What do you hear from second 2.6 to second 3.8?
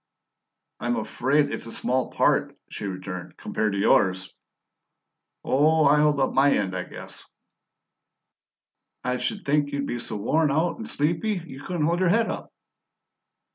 she returned, "compared to